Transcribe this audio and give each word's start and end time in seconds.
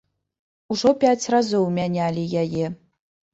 Ужо 0.75 0.93
пяць 1.03 1.29
разоў 1.33 1.67
мянялі 1.77 2.23
яе. 2.45 2.65